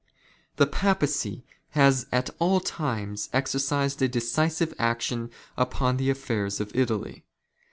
[0.61, 1.45] ''The Papacy
[1.77, 5.29] has at all times exercised a decisive action"
[5.65, 7.23] upon the affairs of Italy.